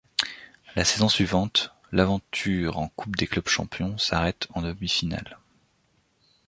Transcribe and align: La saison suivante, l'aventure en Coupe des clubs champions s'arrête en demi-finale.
La 0.75 0.83
saison 0.83 1.09
suivante, 1.09 1.73
l'aventure 1.91 2.79
en 2.79 2.87
Coupe 2.87 3.15
des 3.17 3.27
clubs 3.27 3.47
champions 3.47 3.99
s'arrête 3.99 4.47
en 4.55 4.63
demi-finale. 4.63 5.37